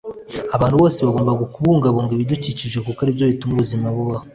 [0.55, 4.25] Abantu bose bagomba kubungabunga ibidukikije kuko ari byo bituma ubuzima bubaho